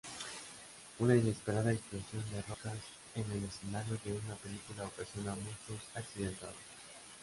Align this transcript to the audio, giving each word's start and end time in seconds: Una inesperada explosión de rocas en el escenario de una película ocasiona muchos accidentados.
Una 0.97 1.15
inesperada 1.15 1.71
explosión 1.71 2.23
de 2.31 2.41
rocas 2.41 2.73
en 3.13 3.23
el 3.33 3.43
escenario 3.43 3.99
de 4.03 4.13
una 4.13 4.33
película 4.33 4.85
ocasiona 4.87 5.35
muchos 5.35 5.77
accidentados. 5.93 6.55